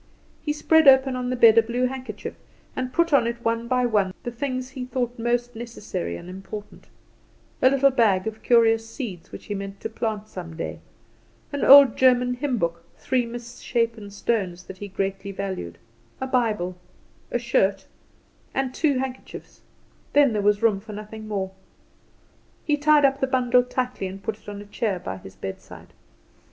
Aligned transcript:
He 0.41 0.51
spread 0.51 0.87
open 0.87 1.15
on 1.15 1.29
the 1.29 1.35
bed 1.35 1.59
a 1.59 1.61
blue 1.61 1.85
handkerchief, 1.85 2.33
and 2.75 2.87
on 3.13 3.27
it 3.27 3.33
put 3.35 3.45
one 3.45 3.67
by 3.67 3.85
one 3.85 4.15
the 4.23 4.31
things 4.31 4.69
he 4.69 4.85
thought 4.85 5.19
most 5.19 5.55
necessary 5.55 6.17
and 6.17 6.27
important 6.27 6.87
a 7.61 7.69
little 7.69 7.91
bag 7.91 8.25
of 8.25 8.41
curious 8.41 8.89
seeds, 8.89 9.31
which 9.31 9.45
he 9.45 9.53
meant 9.53 9.79
to 9.81 9.89
plant 9.89 10.27
some 10.27 10.55
day, 10.57 10.79
an 11.53 11.63
old 11.63 11.97
German 11.97 12.33
hymn 12.33 12.57
book, 12.57 12.83
three 12.97 13.27
misshapen 13.27 14.09
stones 14.09 14.63
that 14.63 14.79
he 14.79 14.87
greatly 14.87 15.31
valued, 15.31 15.77
a 16.19 16.25
Bible, 16.25 16.77
a 17.29 17.37
shirt 17.37 17.85
and 18.55 18.73
two 18.73 18.97
handkerchiefs; 18.97 19.61
then 20.13 20.33
there 20.33 20.41
was 20.41 20.63
room 20.63 20.79
for 20.79 20.93
nothing 20.93 21.27
more. 21.27 21.51
He 22.65 22.75
tied 22.75 23.05
up 23.05 23.19
the 23.19 23.27
bundle 23.27 23.61
tightly 23.61 24.07
and 24.07 24.23
put 24.23 24.41
it 24.41 24.49
on 24.49 24.61
a 24.61 24.65
chair 24.65 24.97
by 24.97 25.17
his 25.17 25.35
bedside. 25.35 25.93